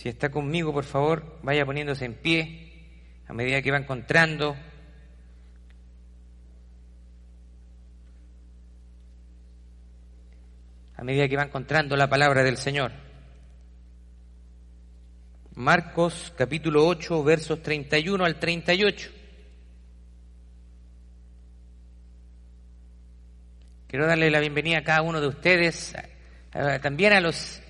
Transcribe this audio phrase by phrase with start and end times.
[0.00, 2.72] Si está conmigo, por favor, vaya poniéndose en pie
[3.28, 4.56] a medida que va encontrando.
[10.96, 12.92] A medida que va encontrando la palabra del Señor.
[15.54, 19.10] Marcos capítulo 8, versos 31 al 38.
[23.86, 25.94] Quiero darle la bienvenida a cada uno de ustedes,
[26.80, 27.62] también a las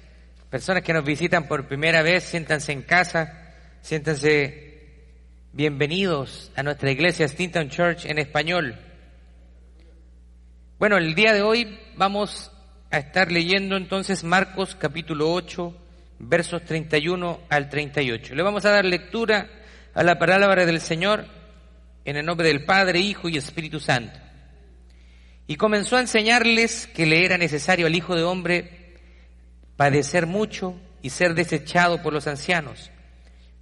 [0.51, 5.07] personas que nos visitan por primera vez, siéntanse en casa, siéntanse
[5.53, 8.77] bienvenidos a nuestra iglesia Stinton Church en español.
[10.81, 12.51] Bueno, el día de hoy vamos
[12.91, 15.77] a estar leyendo entonces Marcos capítulo 8,
[16.19, 18.35] versos 31 al 38.
[18.35, 19.49] Le vamos a dar lectura
[19.95, 21.27] a la palabra del Señor
[22.05, 24.19] en el nombre del Padre, Hijo y Espíritu Santo.
[25.47, 28.80] Y comenzó a enseñarles que le era necesario al Hijo de Hombre
[29.81, 32.91] padecer mucho y ser desechado por los ancianos,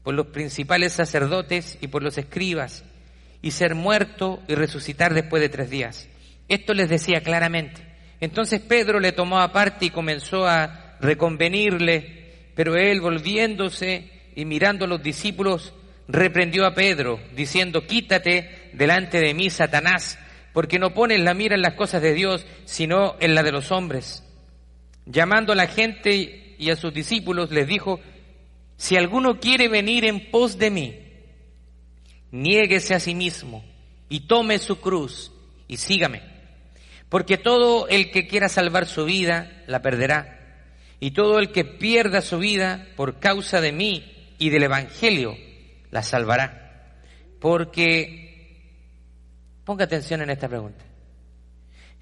[0.03, 2.83] por los principales sacerdotes y por los escribas,
[3.41, 6.09] y ser muerto y resucitar después de tres días.
[6.49, 7.83] Esto les decía claramente.
[8.19, 14.89] Entonces Pedro le tomó aparte y comenzó a reconvenirle pero él, volviéndose y mirando a
[14.89, 15.73] los discípulos,
[16.09, 20.19] reprendió a Pedro, diciendo, quítate delante de mí, Satanás,
[20.53, 23.71] porque no pones la mira en las cosas de Dios, sino en la de los
[23.71, 24.25] hombres.
[25.11, 27.99] Llamando a la gente y a sus discípulos, les dijo,
[28.77, 30.95] si alguno quiere venir en pos de mí,
[32.31, 33.65] niéguese a sí mismo
[34.11, 35.33] y tome su cruz
[35.67, 36.21] y sígame.
[37.09, 40.39] Porque todo el que quiera salvar su vida, la perderá
[41.01, 45.39] y todo el que pierda su vida por causa de mí y del Evangelio,
[45.91, 46.99] la salvará.
[47.41, 48.61] Porque,
[49.65, 50.85] ponga atención en esta pregunta,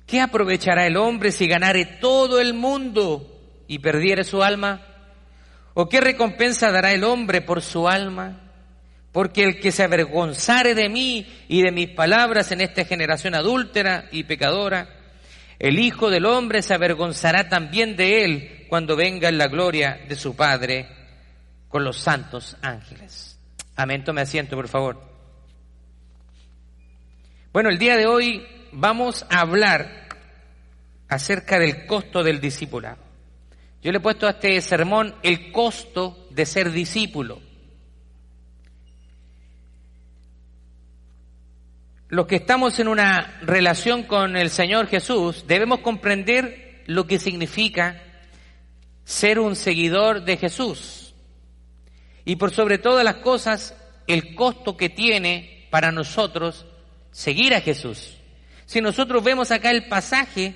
[0.06, 3.26] ¿qué aprovechará el hombre si ganare todo el mundo
[3.66, 4.82] y perdiere su alma?
[5.74, 8.40] ¿O qué recompensa dará el hombre por su alma?
[9.12, 14.08] Porque el que se avergonzare de mí y de mis palabras en esta generación adúltera
[14.10, 14.88] y pecadora,
[15.58, 20.16] el Hijo del Hombre se avergonzará también de él cuando venga en la gloria de
[20.16, 20.86] su Padre
[21.68, 23.38] con los santos ángeles.
[23.74, 25.00] Amén, tome asiento, por favor.
[27.52, 30.08] Bueno, el día de hoy vamos a hablar
[31.08, 32.98] acerca del costo del discipulado.
[33.82, 37.40] Yo le he puesto a este sermón el costo de ser discípulo.
[42.08, 48.00] los que estamos en una relación con el Señor Jesús debemos comprender lo que significa
[49.04, 51.14] ser un seguidor de Jesús.
[52.24, 53.74] Y por sobre todas las cosas,
[54.06, 56.66] el costo que tiene para nosotros
[57.10, 58.15] seguir a Jesús.
[58.66, 60.54] Si nosotros vemos acá el pasaje,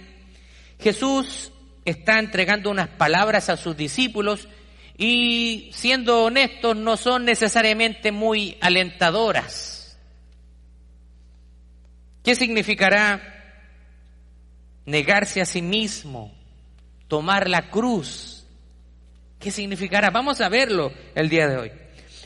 [0.80, 1.52] Jesús
[1.84, 4.48] está entregando unas palabras a sus discípulos
[4.98, 9.98] y siendo honestos no son necesariamente muy alentadoras.
[12.22, 13.22] ¿Qué significará
[14.84, 16.34] negarse a sí mismo,
[17.08, 18.44] tomar la cruz?
[19.38, 20.10] ¿Qué significará?
[20.10, 21.72] Vamos a verlo el día de hoy.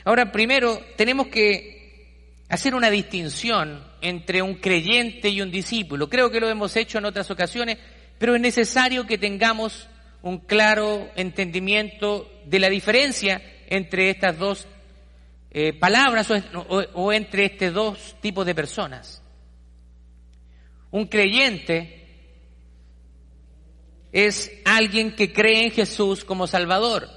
[0.05, 1.74] Ahora, primero, tenemos que
[2.49, 6.09] hacer una distinción entre un creyente y un discípulo.
[6.09, 7.78] Creo que lo hemos hecho en otras ocasiones,
[8.19, 9.88] pero es necesario que tengamos
[10.22, 14.66] un claro entendimiento de la diferencia entre estas dos
[15.50, 16.28] eh, palabras
[16.94, 19.22] o entre estos dos tipos de personas.
[20.91, 22.05] Un creyente
[24.12, 27.09] es alguien que cree en Jesús como Salvador,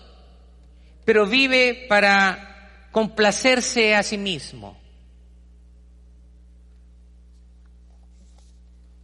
[1.05, 4.86] pero vive para complacerse a sí mismo.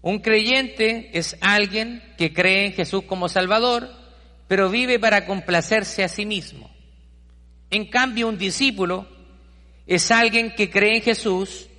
[0.04, 3.90] Un creyente es alguien que cree en Jesús como Salvador,
[4.50, 6.70] pero vive para complacerse a sí mismo.
[7.70, 9.08] En cambio, un discípulo
[9.88, 11.70] es alguien que cree en Jesús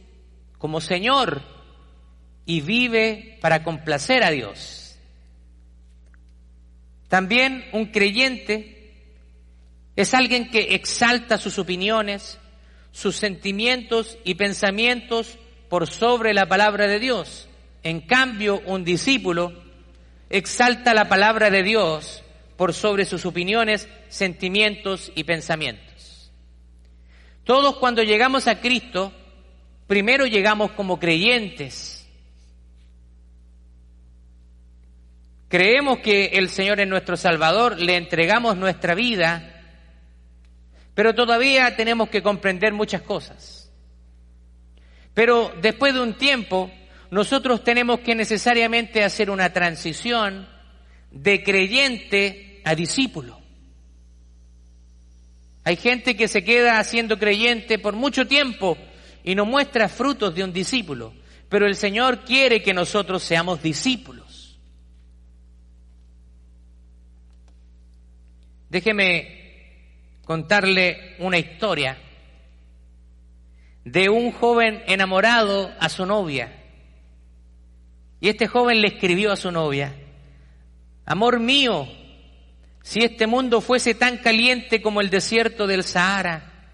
[0.56, 1.42] como Señor
[2.46, 4.98] y vive para complacer a Dios.
[7.08, 9.04] También un creyente
[9.96, 12.38] es alguien que exalta sus opiniones,
[12.90, 15.38] sus sentimientos y pensamientos
[15.68, 17.50] por sobre la palabra de Dios.
[17.84, 19.52] En cambio, un discípulo
[20.28, 22.24] exalta la palabra de Dios
[22.56, 26.32] por sobre sus opiniones, sentimientos y pensamientos.
[27.44, 29.12] Todos cuando llegamos a Cristo,
[29.86, 32.04] primero llegamos como creyentes,
[35.54, 39.62] Creemos que el Señor es nuestro Salvador, le entregamos nuestra vida,
[40.94, 43.70] pero todavía tenemos que comprender muchas cosas.
[45.14, 46.72] Pero después de un tiempo,
[47.14, 50.48] nosotros tenemos que necesariamente hacer una transición
[51.12, 53.40] de creyente a discípulo.
[55.62, 58.76] Hay gente que se queda siendo creyente por mucho tiempo
[59.22, 61.14] y no muestra frutos de un discípulo,
[61.48, 64.58] pero el Señor quiere que nosotros seamos discípulos.
[68.68, 71.96] Déjeme contarle una historia
[73.84, 76.63] de un joven enamorado a su novia.
[78.24, 79.94] Y este joven le escribió a su novia,
[81.04, 81.86] Amor mío,
[82.82, 86.70] si este mundo fuese tan caliente como el desierto del Sahara,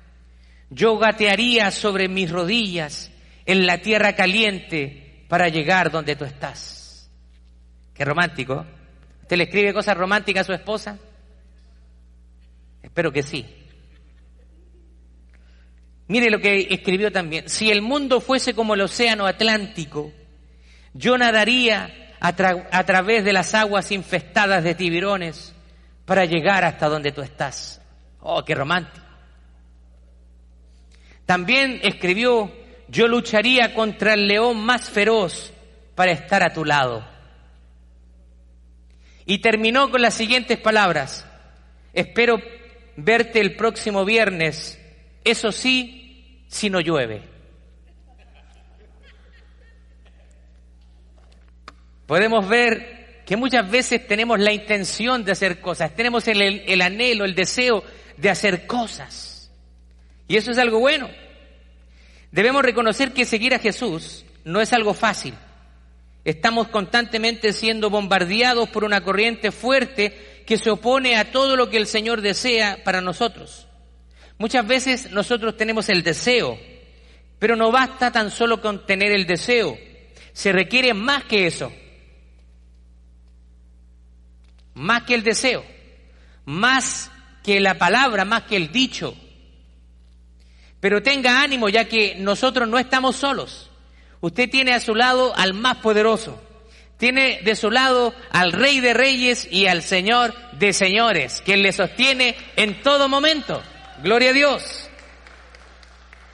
[0.71, 3.11] yo gatearía sobre mis rodillas
[3.47, 7.11] en la tierra caliente para llegar donde tú estás.
[7.95, 8.65] Qué romántico.
[9.23, 11.01] ¿Usted le escribe cosas románticas a su esposa?
[12.81, 13.45] Espero que sí.
[16.07, 17.49] Mire lo que escribió también.
[17.49, 20.13] Si el mundo fuese como el océano Atlántico,
[20.95, 25.55] yo nadaría a, a, través de las aguas infestadas de tiburones
[26.05, 27.81] para llegar hasta donde tú estás.
[28.21, 29.07] Oh, qué romántico.
[31.25, 32.53] También escribió,
[32.89, 35.53] yo lucharía contra el león más feroz
[35.95, 37.07] para estar a tu lado.
[39.27, 41.25] Y terminó con las siguientes palabras,
[41.93, 42.41] espero
[42.97, 44.81] verte el próximo viernes,
[45.25, 47.23] eso sí, si no llueve.
[52.11, 57.25] Podemos ver que muchas veces tenemos la intención de hacer cosas, tenemos el, el anhelo,
[57.25, 57.85] el deseo
[58.17, 59.49] de hacer cosas
[60.27, 61.09] y eso es algo bueno.
[62.33, 65.35] Debemos reconocer que seguir a Jesús no es algo fácil.
[66.25, 71.77] Estamos constantemente siendo bombardeados por una corriente fuerte que se opone a todo lo que
[71.77, 73.69] el Señor desea para nosotros.
[74.37, 76.59] Muchas veces nosotros tenemos el deseo,
[77.39, 79.79] pero no basta tan solo con tener el deseo.
[80.33, 81.71] Se requiere más que eso.
[84.81, 85.65] Más que el deseo.
[86.45, 87.11] Más
[87.43, 89.15] que la palabra, más que el dicho
[90.81, 93.71] pero tenga ánimo ya que nosotros no estamos solos.
[94.21, 96.43] Usted tiene a su lado al más poderoso.
[96.97, 101.73] Tiene de su lado al Rey de Reyes y al Señor de Señores, quien le
[101.73, 103.63] sostiene en todo momento.
[104.03, 104.91] Gloria a Dios.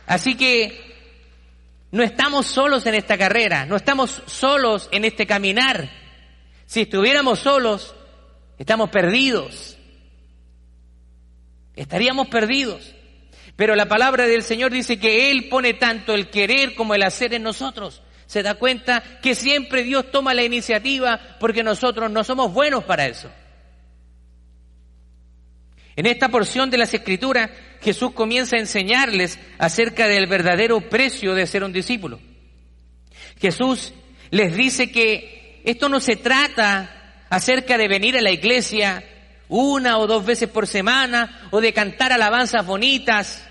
[0.06, 0.84] Así que
[1.90, 5.88] no estamos solos en esta carrera, no estamos solos en este caminar.
[6.66, 7.94] Si estuviéramos solos,
[8.58, 9.76] estamos perdidos.
[11.74, 12.94] Estaríamos perdidos.
[13.56, 17.32] Pero la palabra del Señor dice que Él pone tanto el querer como el hacer
[17.32, 18.02] en nosotros.
[18.26, 23.06] Se da cuenta que siempre Dios toma la iniciativa porque nosotros no somos buenos para
[23.06, 23.30] eso.
[25.94, 27.50] En esta porción de las Escrituras,
[27.80, 32.20] Jesús comienza a enseñarles acerca del verdadero precio de ser un discípulo.
[33.40, 33.94] Jesús
[34.30, 36.95] les dice que esto no se trata
[37.30, 39.04] acerca de venir a la iglesia
[39.48, 43.46] una o dos veces por semana o de cantar alabanzas bonitas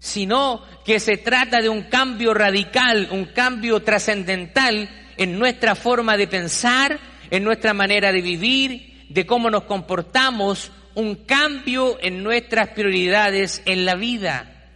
[0.00, 6.26] sino que se trata de un cambio radical, un cambio trascendental en nuestra forma de
[6.26, 6.98] pensar,
[7.30, 13.84] en nuestra manera de vivir, de cómo nos comportamos, un cambio en nuestras prioridades en
[13.84, 14.70] la vida.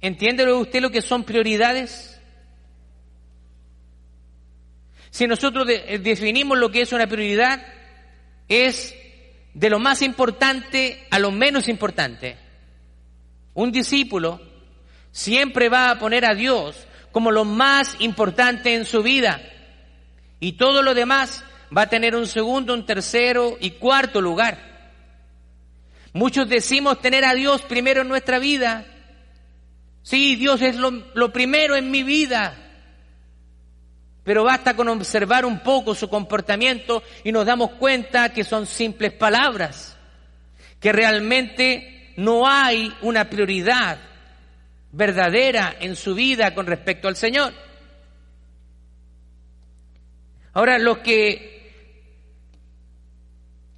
[0.00, 2.11] ¿Entiende usted lo que son prioridades?
[5.12, 7.62] Si nosotros eh, definimos lo que es una prioridad,
[8.48, 8.94] es
[9.52, 12.38] de lo más importante a lo menos importante.
[13.52, 14.40] Un discípulo
[15.10, 19.42] siempre va a poner a Dios como lo más importante en su vida
[20.40, 21.44] y todo lo demás
[21.76, 24.96] va a tener un segundo, un tercero y cuarto lugar.
[26.14, 28.86] Muchos decimos tener a Dios primero en nuestra vida.
[30.02, 32.61] Sí, Dios es lo, lo primero en mi vida.
[34.24, 39.12] Pero basta con observar un poco su comportamiento y nos damos cuenta que son simples
[39.12, 39.96] palabras,
[40.78, 43.98] que realmente no hay una prioridad
[44.92, 47.52] verdadera en su vida con respecto al Señor.
[50.52, 51.52] Ahora, los que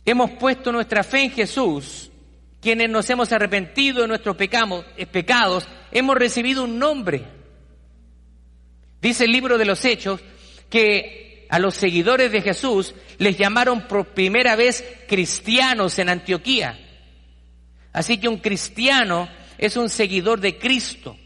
[0.05, 2.11] hemos puesto nuestra fe en Jesús,
[2.61, 7.25] quienes nos hemos arrepentido de nuestros eh, pecados, hemos recibido un nombre.
[9.05, 10.19] Dice el libro de los Hechos
[10.71, 16.81] que a los seguidores de Jesús les llamaron por primera vez cristianos en Antioquía.
[17.93, 21.19] Así que un cristiano es un seguidor de Cristo.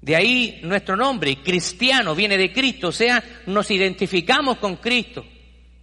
[0.00, 5.24] De ahí nuestro nombre, cristiano, viene de Cristo, o sea, nos identificamos con Cristo,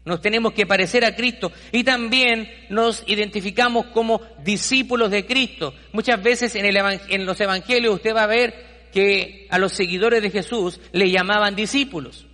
[0.04, 5.74] nos tenemos que parecer a Cristo y también nos identificamos como discípulos de Cristo.
[5.94, 10.32] Muchas veces en, en los evangelios usted va a ver que a los seguidores de
[10.32, 12.26] Jesús le llamaban discípulos.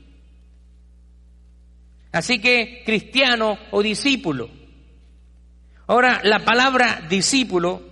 [2.12, 4.50] Así que cristiano o discípulo.
[5.88, 7.84] Ahora, la palabra discípulo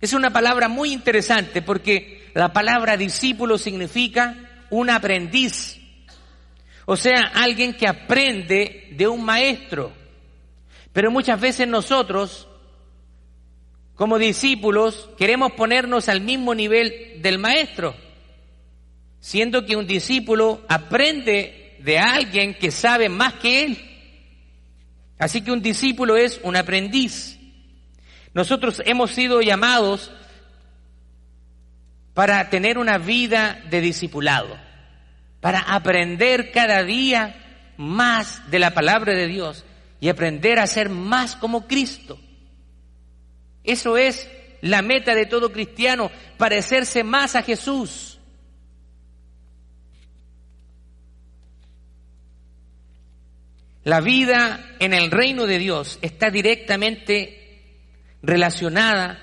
[0.00, 5.80] es una palabra muy interesante porque la palabra discípulo significa un aprendiz.
[6.86, 9.92] O sea, alguien que aprende de un maestro.
[10.92, 12.45] Pero muchas veces nosotros,
[13.96, 17.96] como discípulos, queremos ponernos al mismo nivel del maestro,
[19.20, 23.78] siendo que un discípulo aprende de alguien que sabe más que él.
[25.18, 27.38] Así que un discípulo es un aprendiz.
[28.34, 30.12] Nosotros hemos sido llamados
[32.12, 34.58] para tener una vida de discipulado,
[35.40, 39.64] para aprender cada día más de la palabra de Dios
[40.00, 42.20] y aprender a ser más como Cristo.
[43.66, 44.30] Eso es
[44.62, 48.18] la meta de todo cristiano, parecerse más a Jesús.
[53.84, 57.76] La vida en el reino de Dios está directamente
[58.22, 59.22] relacionada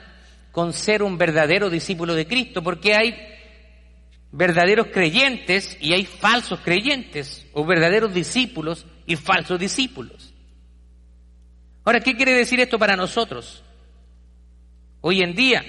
[0.51, 3.15] con ser un verdadero discípulo de Cristo, porque hay
[4.31, 10.33] verdaderos creyentes y hay falsos creyentes, o verdaderos discípulos y falsos discípulos.
[11.83, 13.63] Ahora, ¿qué quiere decir esto para nosotros?
[15.05, 15.65] Hoy en día,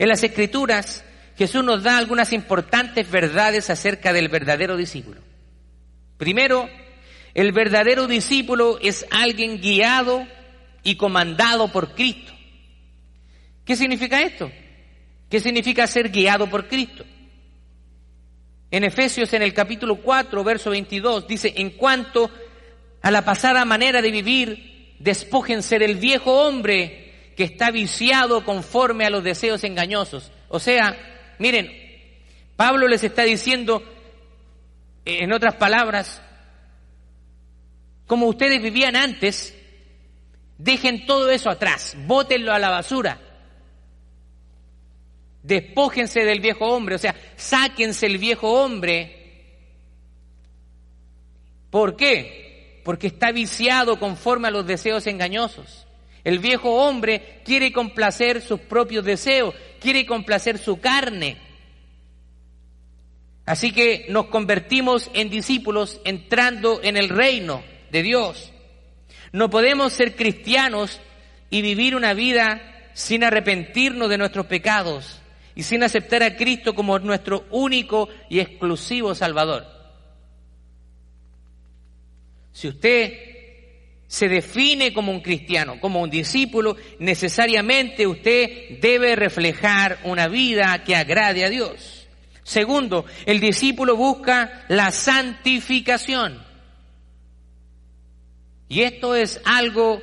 [0.00, 1.04] en las Escrituras,
[1.36, 5.20] Jesús nos da algunas importantes verdades acerca del verdadero discípulo.
[6.16, 6.68] Primero,
[7.34, 10.26] el verdadero discípulo es alguien guiado
[10.82, 12.32] y comandado por Cristo.
[13.64, 14.50] ¿Qué significa esto?
[15.30, 17.04] ¿Qué significa ser guiado por Cristo?
[18.72, 22.28] En Efesios en el capítulo 4, verso 22, dice, en cuanto
[23.02, 27.07] a la pasada manera de vivir, despójense del viejo hombre
[27.38, 30.32] que está viciado conforme a los deseos engañosos.
[30.48, 30.98] O sea,
[31.38, 31.70] miren,
[32.56, 33.80] Pablo les está diciendo,
[35.04, 36.20] en otras palabras,
[38.08, 39.56] como ustedes vivían antes,
[40.58, 43.20] dejen todo eso atrás, bótenlo a la basura.
[45.44, 49.14] Despójense del viejo hombre, o sea, sáquense el viejo hombre.
[51.70, 52.48] ¿Por qué?
[52.88, 55.86] porque está viciado conforme a los deseos engañosos.
[56.24, 61.38] El viejo hombre quiere complacer sus propios deseos, quiere complacer su carne.
[63.46, 68.52] Así que nos convertimos en discípulos entrando en el reino de Dios.
[69.32, 71.00] No podemos ser cristianos
[71.50, 72.60] y vivir una vida
[72.92, 75.20] sin arrepentirnos de nuestros pecados
[75.54, 79.66] y sin aceptar a Cristo como nuestro único y exclusivo Salvador.
[82.52, 83.27] Si usted
[84.08, 90.96] se define como un cristiano, como un discípulo, necesariamente usted debe reflejar una vida que
[90.96, 92.08] agrade a Dios.
[92.42, 96.42] Segundo, el discípulo busca la santificación.
[98.66, 100.00] Y esto es algo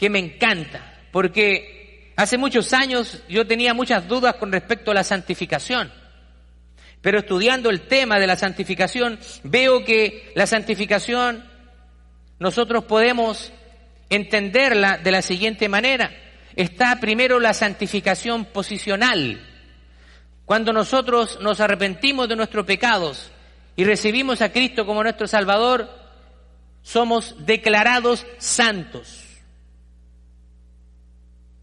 [0.00, 5.04] que me encanta, porque hace muchos años yo tenía muchas dudas con respecto a la
[5.04, 5.92] santificación.
[7.00, 11.53] Pero estudiando el tema de la santificación, veo que la santificación
[12.38, 13.52] nosotros podemos
[14.08, 16.10] entenderla de la siguiente manera.
[16.56, 19.40] Está primero la santificación posicional.
[20.44, 23.30] Cuando nosotros nos arrepentimos de nuestros pecados
[23.76, 25.88] y recibimos a Cristo como nuestro Salvador,
[26.82, 29.24] somos declarados santos.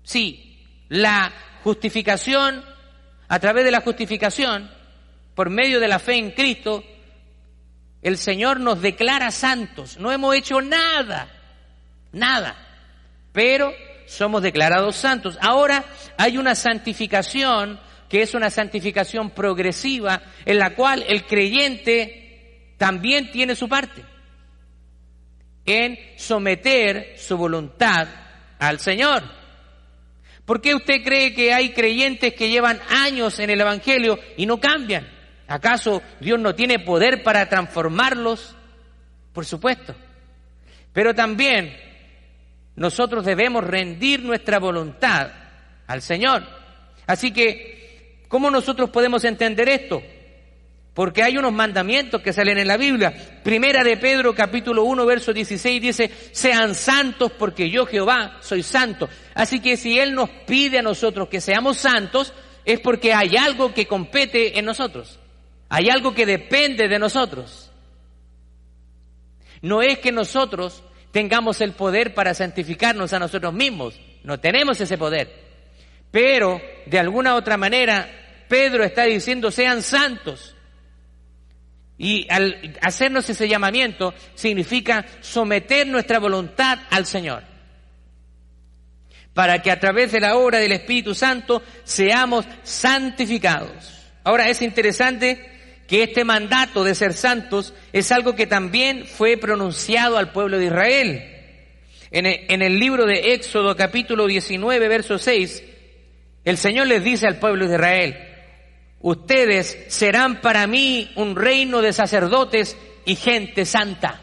[0.04, 1.32] Sí, la
[1.64, 2.66] justificación,
[3.28, 4.70] a través de la justificación,
[5.36, 6.84] por medio de la fe en Cristo,
[8.02, 9.98] el Señor nos declara santos.
[9.98, 11.28] No hemos hecho nada,
[12.12, 12.56] nada,
[13.32, 13.74] pero
[14.08, 15.38] somos declarados santos.
[15.42, 15.86] Ahora
[16.18, 17.80] hay una santificación
[18.10, 24.04] que es una santificación progresiva en la cual el creyente también tiene su parte
[25.66, 28.08] en someter su voluntad
[28.60, 29.24] al Señor.
[30.46, 34.60] ¿Por qué usted cree que hay creyentes que llevan años en el Evangelio y no
[34.60, 35.08] cambian?
[35.52, 38.56] ¿Acaso Dios no tiene poder para transformarlos?
[39.34, 39.94] Por supuesto.
[40.94, 41.78] Pero también
[42.78, 45.30] nosotros debemos rendir nuestra voluntad
[45.88, 46.44] al Señor.
[47.06, 50.02] Así que, ¿cómo nosotros podemos entender esto?
[50.94, 53.42] Porque hay unos mandamientos que salen en la Biblia.
[53.44, 59.10] Primera de Pedro capítulo 1 verso 16 dice, sean santos porque yo Jehová soy santo.
[59.34, 63.74] Así que si Él nos pide a nosotros que seamos santos, es porque hay algo
[63.74, 65.21] que compete en nosotros.
[65.74, 67.72] Hay algo que depende de nosotros.
[69.62, 73.98] No es que nosotros tengamos el poder para santificarnos a nosotros mismos.
[74.26, 75.34] No tenemos ese poder.
[76.12, 78.06] Pero, de alguna otra manera,
[78.50, 80.58] Pedro está diciendo, sean santos.
[81.98, 82.28] Y
[82.82, 87.44] hacernos ese llamamiento significa someter nuestra voluntad al Señor.
[89.34, 94.10] Para que a través de la obra del Espíritu Santo seamos santificados.
[94.26, 95.48] Ahora es interesante
[95.92, 100.68] que este mandato de ser santos es algo que también fue pronunciado al pueblo de
[100.68, 101.22] Israel.
[102.12, 105.62] En el, libro de Éxodo capítulo 19, verso 6,
[106.46, 108.18] el Señor les dice al pueblo de Israel,
[109.02, 114.22] ustedes serán para mí un reino de sacerdotes y gente santa.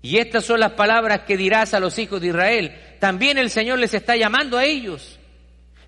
[0.00, 2.74] Y estas son las palabras que dirás a los hijos de Israel.
[3.00, 5.17] También el Señor les está llamando a ellos.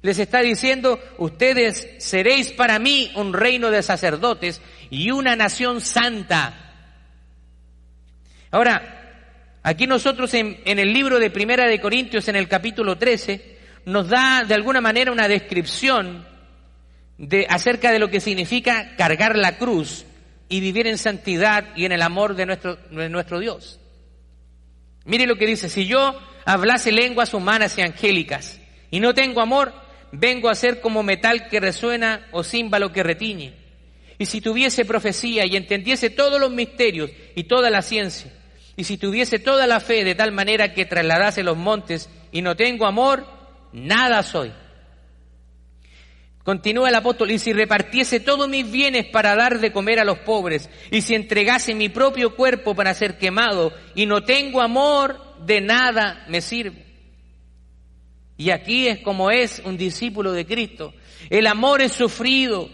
[0.02, 6.73] Les está diciendo, ustedes seréis para mí un reino de sacerdotes y una nación santa.
[8.50, 9.00] Ahora,
[9.62, 14.45] Aquí nosotros en, el libro de Primera de Corintios, en el capítulo 13, nos da
[14.47, 16.26] de alguna manera una descripción
[17.19, 20.07] de, acerca de lo que significa cargar la cruz
[20.49, 23.78] y vivir en santidad y en el amor de nuestro, de nuestro Dios.
[25.04, 28.59] Mire lo que dice, si yo hablase lenguas humanas y angélicas
[28.90, 29.75] y no tengo amor,
[30.12, 33.54] vengo a ser como metal que resuena o címbalo que retiñe.
[34.18, 38.32] Y si tuviese profecía y entendiese todos los misterios y toda la ciencia,
[38.76, 42.56] y si tuviese toda la fe de tal manera que trasladase los montes y no
[42.56, 43.26] tengo amor,
[43.72, 44.52] nada soy.
[46.42, 50.18] Continúa el apóstol, y si repartiese todos mis bienes para dar de comer a los
[50.20, 55.60] pobres, y si entregase mi propio cuerpo para ser quemado, y no tengo amor, de
[55.60, 56.89] nada me sirve.
[58.40, 60.94] Y aquí es como es un discípulo de Cristo.
[61.28, 62.70] El amor es sufrido,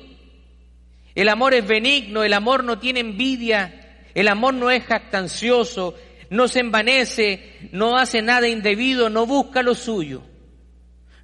[1.12, 5.96] el amor es benigno, el amor no tiene envidia, el amor no es jactancioso,
[6.30, 10.22] no se envanece, no hace nada indebido, no busca lo suyo.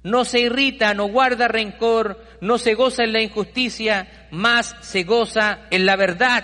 [0.03, 5.67] No se irrita, no guarda rencor, no se goza en la injusticia, más se goza
[5.71, 6.43] en la verdad.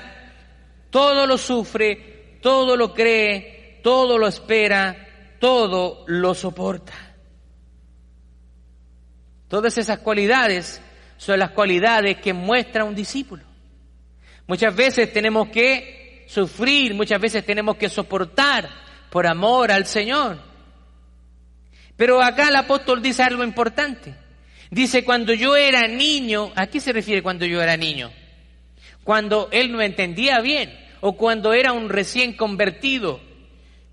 [0.89, 7.08] Todo lo sufre, todo lo cree, todo lo espera, todo lo soporta.
[9.49, 10.81] Todas esas cualidades
[11.17, 13.43] son las cualidades que muestra un discípulo.
[14.47, 18.69] Muchas veces tenemos que sufrir, muchas veces tenemos que soportar
[19.09, 20.39] por amor al Señor.
[21.97, 24.15] Pero acá el apóstol dice algo importante.
[24.71, 28.11] Dice, cuando yo era niño, ¿a qué se refiere cuando yo era niño?
[29.03, 33.19] Cuando él no entendía bien o cuando era un recién convertido.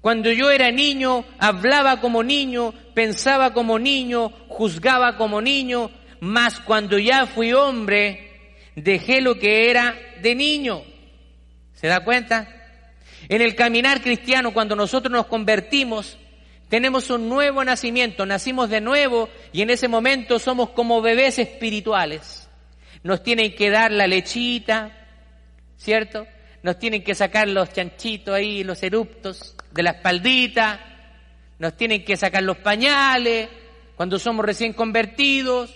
[0.06, 5.90] Cuando yo era niño, hablaba como niño, pensaba como niño, juzgaba como niño,
[6.20, 10.84] mas cuando ya fui hombre, dejé lo que era de niño.
[11.74, 12.46] ¿Se da cuenta?
[13.28, 16.16] En el caminar cristiano, cuando nosotros nos convertimos,
[16.68, 22.48] tenemos un nuevo nacimiento, nacimos de nuevo y en ese momento somos como bebés espirituales.
[23.02, 24.92] Nos tienen que dar la lechita,
[25.76, 26.28] ¿cierto?
[26.66, 30.80] Nos tienen que sacar los chanchitos ahí, los eruptos de la espaldita,
[31.60, 33.48] nos tienen que sacar los pañales
[33.94, 35.72] cuando somos recién convertidos.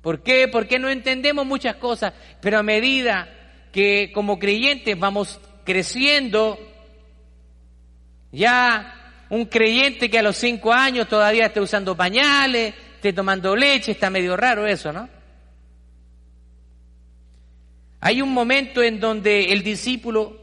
[0.00, 0.48] ¿Por qué?
[0.48, 3.28] Porque no entendemos muchas cosas, pero a medida
[3.72, 6.58] que como creyentes vamos creciendo,
[8.32, 13.92] ya un creyente que a los cinco años todavía esté usando pañales, esté tomando leche,
[13.92, 15.19] está medio raro eso, ¿no?
[18.00, 20.40] Hay un momento en donde el discípulo,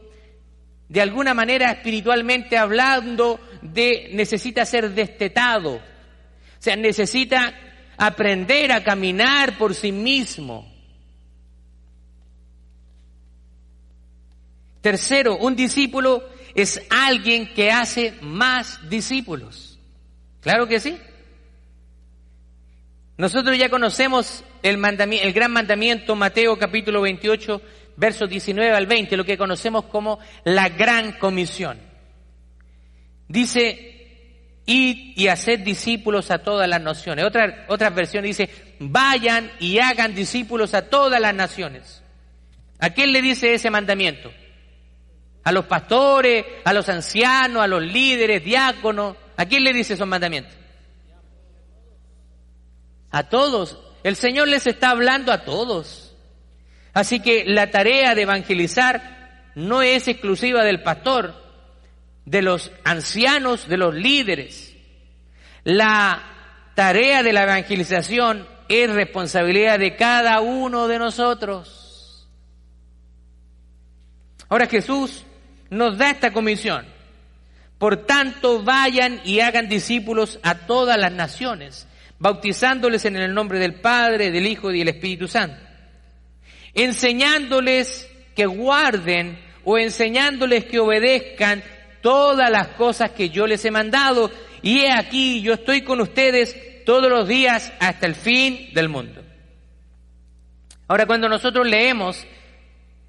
[0.88, 7.54] de alguna manera espiritualmente hablando, de, necesita ser destetado, o sea, necesita
[7.96, 10.72] aprender a caminar por sí mismo.
[14.80, 19.78] Tercero, un discípulo es alguien que hace más discípulos.
[20.40, 20.96] Claro que sí.
[23.18, 27.60] Nosotros ya conocemos el, el gran mandamiento, Mateo capítulo 28,
[27.96, 31.78] versos 19 al 20, lo que conocemos como la gran comisión.
[33.28, 37.26] Dice, id y haced discípulos a todas las naciones.
[37.26, 42.02] Otra, otra versión dice, vayan y hagan discípulos a todas las naciones.
[42.78, 44.32] ¿A quién le dice ese mandamiento?
[45.48, 49.16] a los pastores, a los ancianos, a los líderes, diáconos.
[49.34, 50.52] ¿A quién le dice esos mandamientos?
[53.10, 53.78] A todos.
[54.04, 56.14] El Señor les está hablando a todos.
[56.94, 61.34] Así que la tarea de evangelizar no es exclusiva del pastor,
[62.24, 64.74] de los ancianos, de los líderes.
[65.64, 66.22] La
[66.74, 72.28] tarea de la evangelización es responsabilidad de cada uno de nosotros.
[74.48, 75.24] Ahora Jesús
[75.70, 76.86] nos da esta comisión.
[77.78, 81.87] Por tanto, vayan y hagan discípulos a todas las naciones,
[82.18, 85.60] bautizándoles en el nombre del Padre, del Hijo y del Espíritu Santo,
[86.74, 91.62] enseñándoles que guarden o enseñándoles que obedezcan
[92.00, 94.30] todas las cosas que yo les he mandado.
[94.62, 99.22] Y he aquí, yo estoy con ustedes todos los días hasta el fin del mundo.
[100.86, 102.26] Ahora, cuando nosotros leemos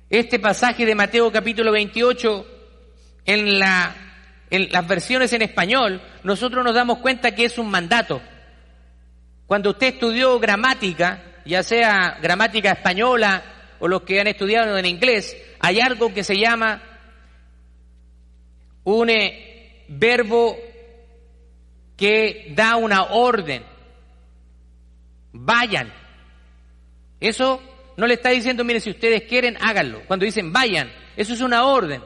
[0.10, 2.46] este pasaje de Mateo capítulo 28
[3.26, 3.96] en, la,
[4.50, 8.22] en las versiones en español, nosotros nos damos cuenta que es un mandato.
[9.50, 13.42] Cuando usted estudió gramática, ya sea gramática española
[13.80, 16.84] o los que han estudiado en inglés, hay algo que se llama
[18.84, 20.56] un eh, verbo
[21.98, 23.64] que da una orden.
[25.32, 25.92] Vayan.
[27.20, 27.60] Eso
[27.98, 30.04] no le está diciendo, mire, si ustedes quieren, háganlo.
[30.06, 32.04] Cuando dicen vayan, eso es una orden.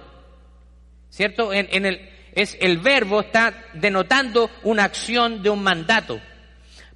[1.09, 1.51] ¿Cierto?
[1.51, 6.21] En, el, es, el verbo está denotando una acción de un mandato.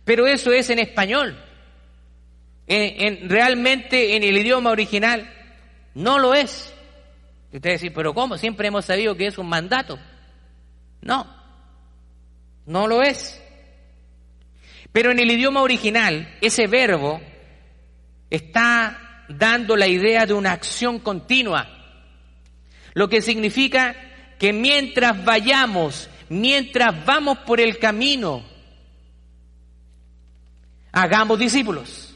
[0.07, 1.37] Pero eso es en español.
[2.65, 5.29] En, realmente en el idioma original
[5.95, 6.73] no lo es.
[7.51, 8.37] Ustedes dicen, pero ¿cómo?
[8.37, 9.99] Siempre hemos sabido que es un mandato.
[11.01, 11.27] No,
[12.65, 13.43] no lo es.
[14.93, 17.19] Pero en el idioma original, ese verbo
[18.29, 21.67] está dando la idea de una acción continua,
[22.93, 23.93] lo que significa
[24.39, 28.55] que mientras vayamos, mientras vamos por el camino,
[30.97, 32.15] hagamos discípulos.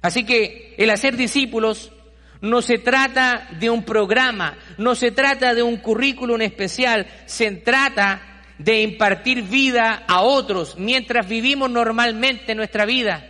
[0.00, 1.92] Así que el hacer discípulos
[2.40, 8.22] no se trata de un programa, no se trata de un currículum especial, se trata
[8.56, 13.26] de impartir vida a otros mientras vivimos normalmente nuestra vida.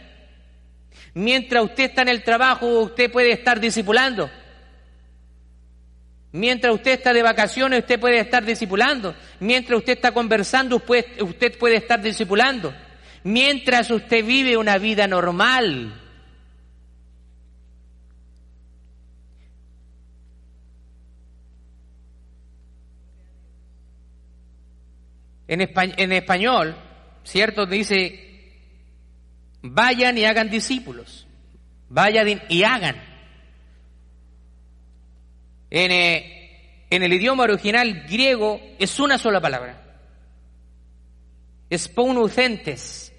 [1.15, 4.31] Mientras usted está en el trabajo, usted puede estar discipulando.
[6.31, 9.17] Mientras usted está de vacaciones, usted puede estar discipulando.
[9.41, 12.73] Mientras usted está conversando, usted puede estar discipulando.
[13.25, 15.97] Mientras usted vive una vida normal.
[25.49, 26.77] En, en español,
[27.25, 27.67] ¿cierto?
[27.67, 28.31] Dice
[29.63, 31.27] vayan y hagan discípulos,
[31.89, 32.97] vayan y hagan.
[35.71, 39.87] En, eh, en, el idioma original griego es una sola palabra.
[41.69, 43.10] Es poneucentes,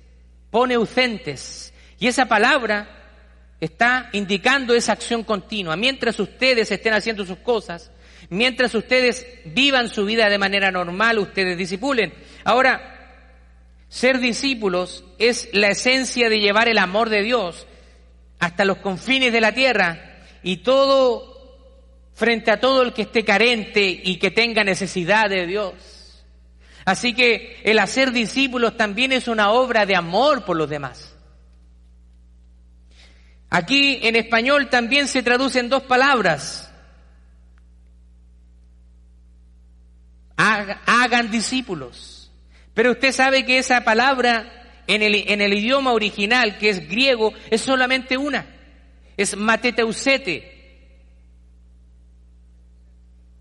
[0.51, 1.73] poneucentes.
[1.97, 3.01] Y esa palabra
[3.59, 5.75] está indicando esa acción continua.
[5.75, 7.91] Mientras ustedes estén haciendo sus cosas,
[8.29, 12.13] mientras ustedes vivan su vida de manera normal, ustedes disipulen.
[12.43, 12.91] Ahora,
[13.87, 17.67] ser discípulos es la esencia de llevar el amor de Dios
[18.39, 21.31] hasta los confines de la tierra y todo
[22.13, 25.73] frente a todo el que esté carente y que tenga necesidad de Dios.
[26.86, 31.15] Así que el hacer discípulos también es una obra de amor por los demás.
[33.50, 36.72] Aquí en español también se traducen dos palabras.
[40.38, 42.32] Hagan discípulos.
[42.74, 47.34] Pero usted sabe que esa palabra en el, en el idioma original, que es griego,
[47.50, 48.46] es solamente una.
[49.17, 50.61] Es mateteusete.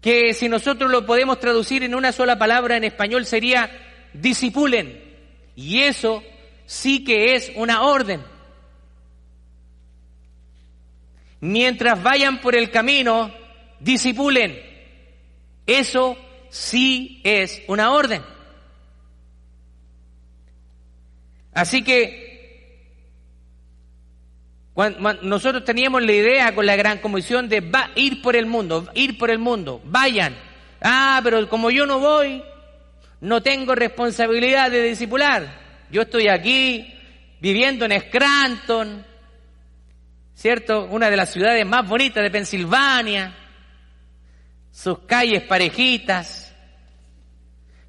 [0.01, 3.71] Que si nosotros lo podemos traducir en una sola palabra en español sería
[4.13, 5.03] disipulen.
[5.57, 6.23] Y eso
[6.67, 8.23] sí que es una orden.
[11.41, 13.33] Mientras vayan por el camino,
[13.79, 14.59] disipulen.
[15.67, 16.17] Eso
[16.51, 18.23] sí es una orden.
[21.53, 22.30] Así que
[25.23, 29.19] nosotros teníamos la idea con la gran comisión de va, ir por el mundo, ir
[29.19, 30.35] por el mundo, vayan.
[30.81, 32.43] Ah, pero como yo no voy,
[33.21, 35.61] no tengo responsabilidad de discipular.
[35.91, 36.95] Yo estoy aquí
[37.41, 39.05] viviendo en Scranton,
[40.35, 40.87] ¿cierto?
[40.91, 43.37] Una de las ciudades más bonitas de Pensilvania,
[44.71, 46.55] sus calles parejitas,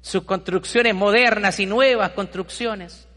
[0.00, 3.08] sus construcciones modernas y nuevas construcciones.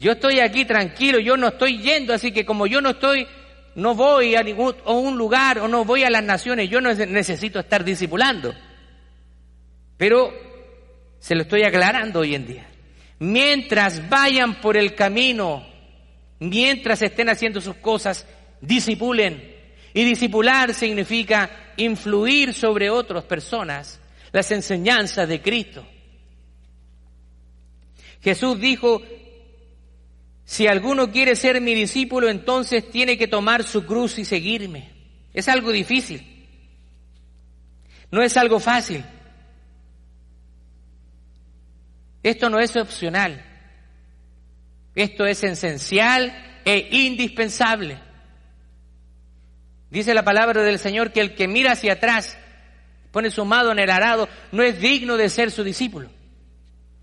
[0.00, 3.26] Yo estoy aquí tranquilo, yo no estoy yendo, así que como yo no estoy,
[3.74, 7.60] no voy a ningún un lugar o no voy a las naciones, yo no necesito
[7.60, 8.54] estar discipulando.
[9.96, 10.32] Pero
[11.18, 12.66] se lo estoy aclarando hoy en día.
[13.20, 15.64] Mientras vayan por el camino,
[16.40, 18.26] mientras estén haciendo sus cosas,
[18.60, 19.54] disipulen.
[19.94, 24.00] Y disipular significa influir sobre otras personas
[24.32, 25.86] las enseñanzas de Cristo.
[28.20, 29.00] Jesús dijo,
[30.44, 34.90] si alguno quiere ser mi discípulo, entonces tiene que tomar su cruz y seguirme.
[35.32, 36.46] Es algo difícil.
[38.10, 39.04] No es algo fácil.
[42.22, 43.44] Esto no es opcional.
[44.94, 47.98] Esto es esencial e indispensable.
[49.90, 52.36] Dice la palabra del Señor que el que mira hacia atrás,
[53.12, 56.10] pone su mano en el arado, no es digno de ser su discípulo.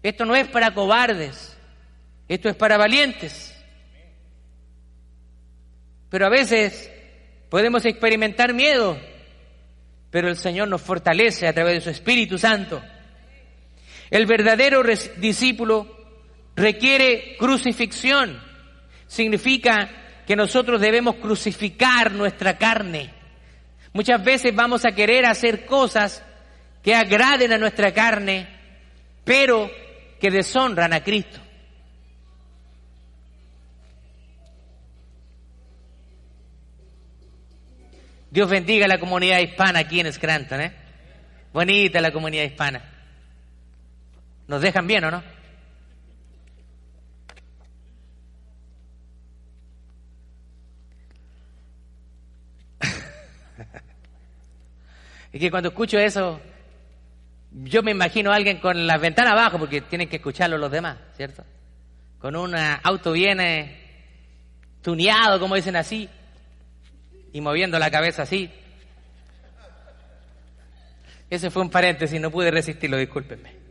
[0.03, 1.50] Esto no es para cobardes,
[2.35, 3.53] esto es para valientes.
[6.09, 6.89] Pero a veces
[7.49, 8.97] podemos experimentar miedo,
[10.09, 12.81] pero el Señor nos fortalece a través de su Espíritu Santo.
[14.09, 14.81] El verdadero
[15.17, 15.93] discípulo
[16.55, 18.41] requiere crucifixión.
[19.07, 23.13] Significa que nosotros debemos crucificar nuestra carne.
[23.91, 26.23] Muchas veces vamos a querer hacer cosas
[26.81, 28.47] que agraden a nuestra carne,
[29.25, 29.69] pero
[30.17, 31.50] que deshonran a Cristo.
[38.31, 40.71] Dios bendiga a la comunidad hispana aquí en Scranton, ¿eh?
[41.51, 42.81] Bonita la comunidad hispana.
[44.47, 45.21] ¿Nos dejan bien o no?
[55.33, 56.41] Es que cuando escucho eso,
[57.51, 60.97] yo me imagino a alguien con las ventanas abajo, porque tienen que escucharlo los demás,
[61.17, 61.43] ¿cierto?
[62.19, 63.77] Con un auto bien eh,
[64.81, 66.09] tuneado, como dicen así,
[67.33, 68.49] y moviendo la cabeza así.
[71.29, 73.61] Ese fue un paréntesis, no pude resistirlo, discúlpenme.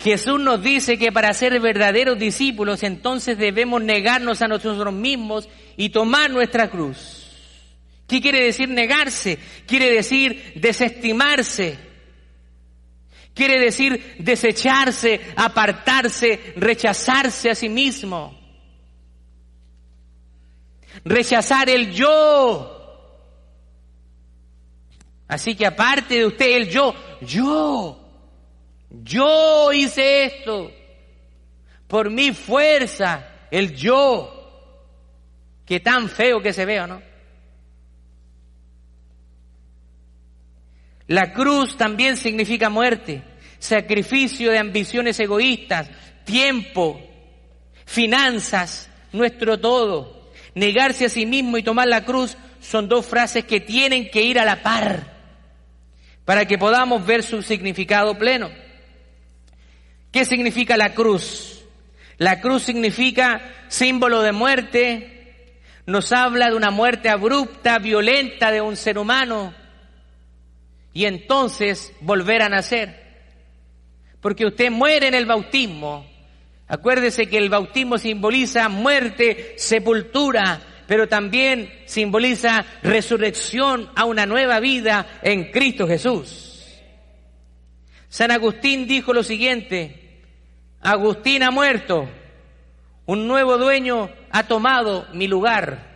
[0.00, 5.90] Jesús nos dice que para ser verdaderos discípulos entonces debemos negarnos a nosotros mismos y
[5.90, 7.24] tomar nuestra cruz.
[8.06, 9.38] ¿Qué quiere decir negarse?
[9.66, 11.78] Quiere decir desestimarse.
[13.32, 18.43] Quiere decir desecharse, apartarse, rechazarse a sí mismo.
[21.04, 22.70] Rechazar el yo.
[25.26, 27.98] Así que aparte de usted el yo, yo,
[28.90, 30.70] yo hice esto
[31.86, 34.30] por mi fuerza, el yo,
[35.64, 37.02] que tan feo que se vea, ¿no?
[41.06, 43.22] La cruz también significa muerte,
[43.58, 45.90] sacrificio de ambiciones egoístas,
[46.24, 47.00] tiempo,
[47.84, 50.23] finanzas, nuestro todo.
[50.54, 54.38] Negarse a sí mismo y tomar la cruz son dos frases que tienen que ir
[54.38, 55.14] a la par
[56.24, 58.50] para que podamos ver su significado pleno.
[60.10, 61.64] ¿Qué significa la cruz?
[62.18, 68.76] La cruz significa símbolo de muerte, nos habla de una muerte abrupta, violenta de un
[68.76, 69.52] ser humano,
[70.92, 73.02] y entonces volver a nacer.
[74.20, 76.06] Porque usted muere en el bautismo.
[76.74, 85.20] Acuérdese que el bautismo simboliza muerte, sepultura, pero también simboliza resurrección a una nueva vida
[85.22, 86.80] en Cristo Jesús.
[88.08, 90.20] San Agustín dijo lo siguiente,
[90.80, 92.08] Agustín ha muerto,
[93.06, 95.94] un nuevo dueño ha tomado mi lugar.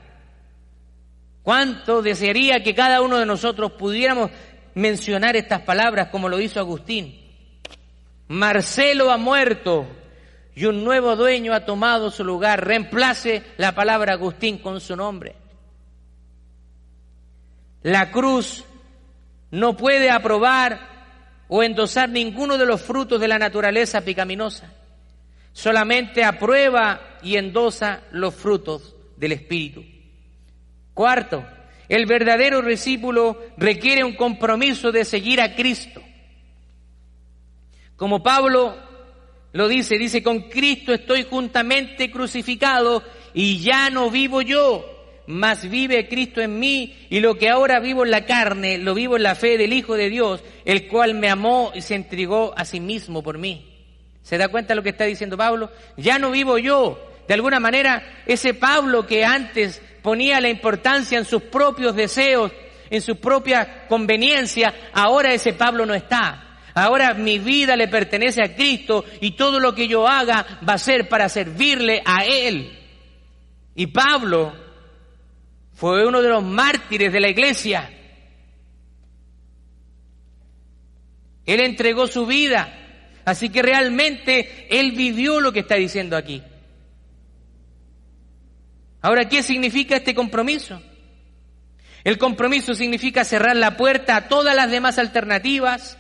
[1.43, 4.31] ¿Cuánto desearía que cada uno de nosotros pudiéramos
[4.79, 7.19] mencionar estas palabras como lo hizo Agustín.
[8.29, 9.87] Marcelo ha muerto
[10.59, 12.67] y un nuevo dueño ha tomado su lugar.
[12.67, 15.37] Reemplace la palabra Agustín con su nombre.
[17.83, 18.65] La cruz
[19.53, 20.81] no puede aprobar
[21.47, 24.73] o endosar ninguno de los frutos de la naturaleza picaminosa.
[25.53, 29.85] Solamente aprueba y endosa los frutos del Espíritu.
[30.93, 31.47] Cuarto,
[31.89, 36.03] el verdadero discípulo requiere un compromiso de seguir a Cristo.
[37.95, 38.88] Como Pablo
[39.53, 44.85] lo dice, dice, con Cristo estoy juntamente crucificado y ya no vivo yo,
[45.27, 49.17] mas vive Cristo en mí y lo que ahora vivo en la carne, lo vivo
[49.17, 52.65] en la fe del Hijo de Dios, el cual me amó y se entregó a
[52.65, 53.65] sí mismo por mí.
[54.23, 55.71] ¿Se da cuenta de lo que está diciendo Pablo?
[55.97, 57.03] Ya no vivo yo.
[57.27, 62.53] De alguna manera, ese Pablo que antes ponía la importancia en sus propios deseos,
[62.91, 66.48] en su propia conveniencia, ahora ese Pablo no está.
[66.79, 70.79] Ahora mi vida le pertenece a Cristo y todo lo que yo haga va a
[70.79, 72.79] ser para servirle a Él.
[73.75, 74.55] Y Pablo
[75.73, 77.91] fue uno de los mártires de la iglesia.
[81.47, 82.73] Él entregó su vida.
[83.25, 86.45] Así que realmente Él vivió lo que está diciendo aquí.
[89.03, 90.81] Ahora, ¿qué significa este compromiso?
[92.05, 95.99] El compromiso significa cerrar la puerta a todas las demás alternativas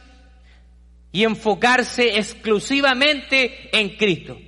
[1.13, 4.39] y enfocarse exclusivamente en Cristo.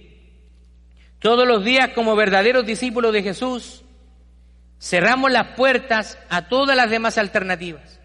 [1.19, 3.85] Todos los días como verdaderos discípulos de Jesús,
[4.81, 8.01] cerramos las puertas a todas las demás alternativas.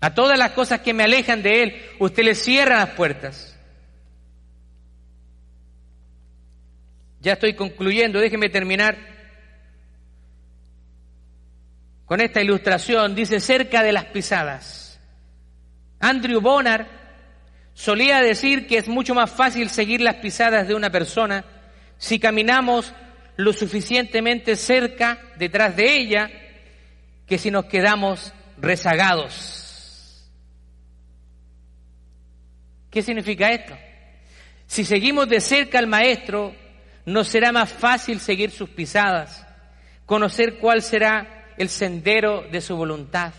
[0.00, 3.58] A todas las cosas que me alejan de Él, usted le cierra las puertas.
[7.20, 8.98] Ya estoy concluyendo, déjeme terminar
[12.04, 13.14] con esta ilustración.
[13.14, 15.00] Dice, cerca de las pisadas.
[16.00, 17.01] Andrew Bonar
[17.74, 21.44] solía decir que es mucho más fácil seguir las pisadas de una persona
[21.98, 22.92] si caminamos
[23.36, 26.30] lo suficientemente cerca detrás de ella
[27.26, 30.28] que si nos quedamos rezagados.
[32.90, 33.74] ¿Qué significa esto?
[34.66, 36.54] Si seguimos de cerca al Maestro,
[37.06, 39.46] nos será más fácil seguir sus pisadas,
[40.06, 43.32] conocer cuál será el sendero de su voluntad.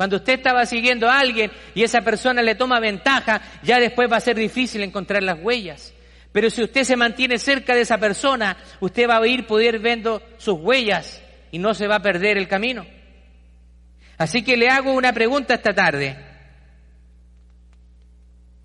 [0.00, 4.16] Cuando usted estaba siguiendo a alguien y esa persona le toma ventaja, ya después va
[4.16, 5.92] a ser difícil encontrar las huellas.
[6.32, 10.22] Pero si usted se mantiene cerca de esa persona, usted va a ir poder viendo
[10.38, 11.20] sus huellas
[11.52, 12.86] y no se va a perder el camino.
[14.16, 16.16] Así que le hago una pregunta esta tarde.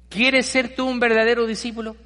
[0.08, 1.98] ¿Quieres ser tú un verdadero discípulo?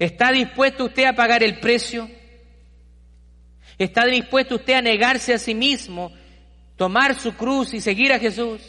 [0.00, 2.10] ¿Está dispuesto usted a pagar el precio?
[3.78, 6.12] ¿Está dispuesto usted a negarse a sí mismo,
[6.76, 8.60] tomar su cruz y seguir a Jesús?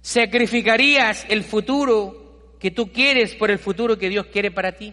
[0.00, 4.92] ¿Sacrificarías el futuro que tú quieres por el futuro que Dios quiere para ti?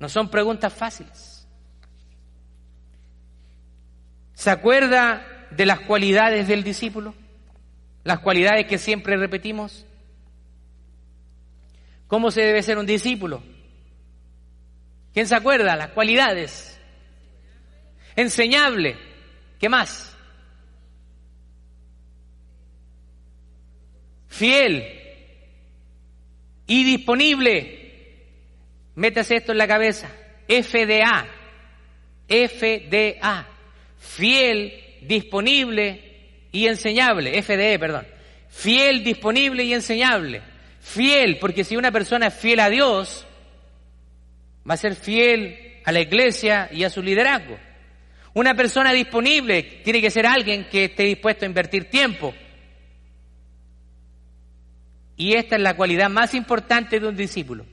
[0.00, 1.46] No son preguntas fáciles.
[4.34, 7.14] ¿Se acuerda de las cualidades del discípulo?
[8.04, 9.84] Las cualidades que siempre repetimos.
[12.06, 13.42] ¿Cómo se debe ser un discípulo?
[15.12, 15.76] ¿Quién se acuerda?
[15.76, 16.69] Las cualidades.
[18.16, 18.96] Enseñable.
[19.58, 20.16] ¿Qué más?
[24.28, 24.84] Fiel.
[26.66, 27.76] Y disponible.
[28.94, 30.08] Métase esto en la cabeza.
[30.48, 31.26] FDA.
[32.28, 33.46] FDA
[34.00, 36.00] fiel, disponible
[36.50, 37.40] y enseñable.
[37.42, 38.06] FDE, perdón.
[38.48, 40.42] Fiel, disponible y enseñable.
[40.80, 43.26] Fiel, porque si una persona es fiel a Dios,
[44.68, 47.58] va a ser fiel a la iglesia y a su liderazgo.
[48.34, 52.34] Una persona disponible tiene que ser alguien que esté dispuesto a invertir tiempo.
[55.16, 57.66] Y esta es la cualidad más importante de un discípulo.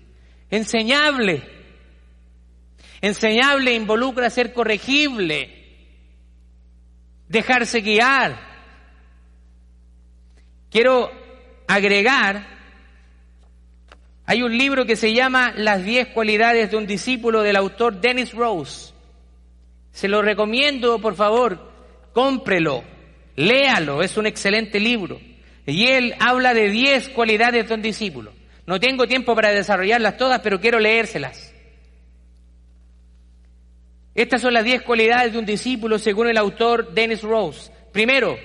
[0.50, 1.44] Enseñable.
[3.02, 5.54] Enseñable involucra ser corregible,
[7.28, 8.40] dejarse guiar.
[10.72, 11.12] Quiero
[11.68, 12.48] agregar,
[14.26, 18.34] hay un libro que se llama Las diez cualidades de un discípulo del autor Dennis
[18.34, 18.94] Rose.
[19.98, 21.72] Se lo recomiendo, por favor,
[22.14, 22.84] cómprelo,
[23.36, 25.20] léalo, es un excelente libro.
[25.66, 28.32] Y él habla de diez cualidades de un discípulo.
[28.68, 31.52] No tengo tiempo para desarrollarlas todas, pero quiero leérselas.
[34.14, 37.72] Estas son las diez cualidades de un discípulo según el autor Dennis Rose.
[37.92, 38.38] Primero,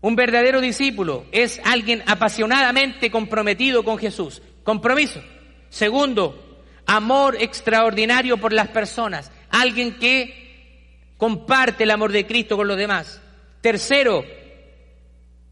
[0.00, 4.40] un verdadero discípulo es alguien apasionadamente comprometido con Jesús.
[4.62, 5.22] Compromiso.
[5.68, 9.30] Segundo, amor extraordinario por las personas.
[9.54, 13.22] Alguien que comparte el amor de Cristo con los demás.
[13.60, 14.24] Tercero,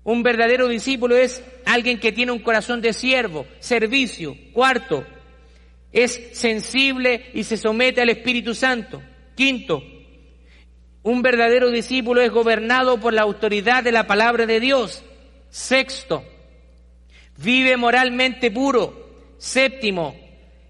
[0.03, 4.37] un verdadero discípulo es alguien que tiene un corazón de siervo, servicio.
[4.53, 5.07] Cuarto,
[5.93, 9.01] es sensible y se somete al Espíritu Santo.
[9.37, 9.81] Quinto,
[11.05, 15.05] un verdadero discípulo es gobernado por la autoridad de la palabra de Dios.
[15.49, 16.25] Sexto,
[17.37, 19.01] vive moralmente puro.
[19.39, 20.17] Séptimo,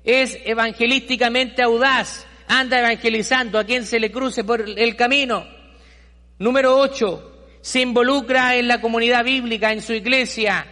[0.04, 2.26] es evangelísticamente audaz.
[2.54, 5.46] Anda evangelizando a quien se le cruce por el camino.
[6.38, 10.66] Número ocho, se involucra en la comunidad bíblica, en su iglesia.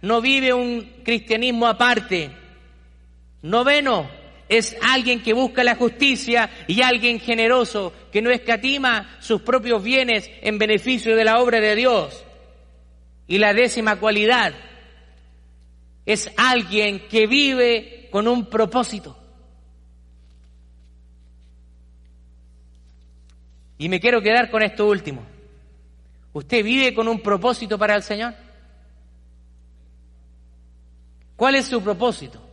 [0.00, 2.30] No vive un cristianismo aparte
[3.42, 4.08] Noveno,
[4.48, 10.30] es alguien que busca la justicia y alguien generoso que no escatima sus propios bienes
[10.40, 12.24] en beneficio de la obra de Dios.
[13.26, 14.54] Y la décima cualidad
[16.06, 19.25] es alguien que vive con un propósito.
[23.78, 25.24] Y me quiero quedar con esto último.
[26.32, 28.34] ¿Usted vive con un propósito para el Señor?
[31.36, 32.46] ¿Cuál es su propósito?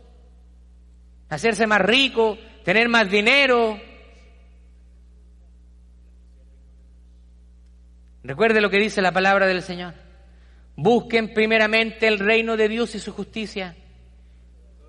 [1.34, 3.78] hacerse más rico, tener más dinero.
[8.22, 9.94] Recuerde lo que dice la palabra del Señor.
[10.76, 13.76] Busquen primeramente el reino de Dios y su justicia.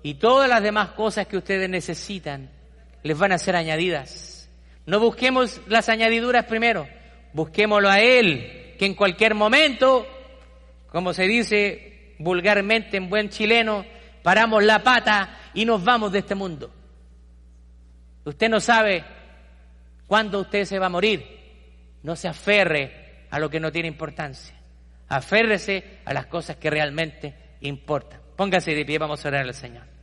[0.02, 2.48] Y todas las demás cosas que ustedes necesitan
[3.02, 4.35] les van a ser añadidas.
[4.86, 6.88] No busquemos las añadiduras primero,
[7.32, 10.06] busquémoslo a Él, que en cualquier momento,
[10.88, 13.84] como se dice vulgarmente en buen chileno,
[14.22, 16.72] paramos la pata y nos vamos de este mundo.
[18.24, 19.04] Usted no sabe
[20.06, 21.36] cuándo usted se va a morir.
[22.02, 24.54] No se aferre a lo que no tiene importancia.
[25.08, 28.20] Aférrese a las cosas que realmente importan.
[28.36, 29.95] Póngase de pie, vamos a orar al Señor.